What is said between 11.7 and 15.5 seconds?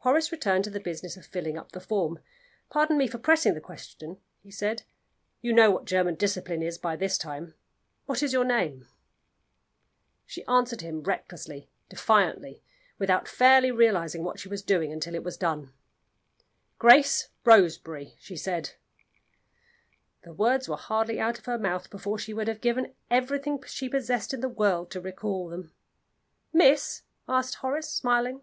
defiantly, without fairly realizing what she was doing until it was